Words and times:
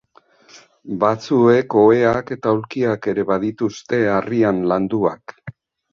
Batzuek 1.03 1.75
oheak 1.83 2.33
eta 2.37 2.53
aulkiak 2.53 3.05
ere 3.15 3.27
badituzte 3.33 4.01
harrian 4.15 4.65
landuak. 4.73 5.37